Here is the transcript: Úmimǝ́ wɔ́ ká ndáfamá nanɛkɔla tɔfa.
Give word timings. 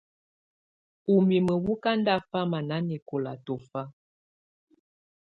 Úmimǝ́ 1.13 1.57
wɔ́ 1.65 1.77
ká 1.83 1.91
ndáfamá 1.99 2.59
nanɛkɔla 2.69 3.33
tɔfa. 3.45 3.81